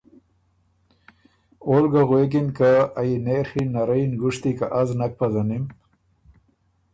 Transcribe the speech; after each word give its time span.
اول 1.65 1.85
ګه 1.93 2.01
غوېکِن 2.09 2.47
که 2.57 2.71
”ائ 2.99 3.11
نېڒی 3.25 3.63
نرئ 3.73 4.03
نګُشتي 4.11 4.51
که 4.57 4.65
از 4.79 4.89
نک 4.99 5.11
پزنِم 5.19 5.63